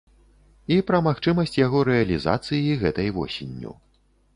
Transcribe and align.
І 0.75 0.79
пра 0.87 1.01
магчымасць 1.09 1.55
яго 1.65 1.85
рэалізацыі 1.93 2.77
гэтай 2.85 3.17
восенню. 3.21 3.81